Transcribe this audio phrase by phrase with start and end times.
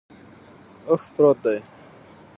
[0.89, 1.57] اوښ پروت دے